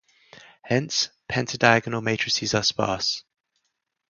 Hence, 0.63 1.11
pentadiagonal 1.29 2.01
matrices 2.01 2.55
are 2.55 2.63
sparse. 2.63 3.23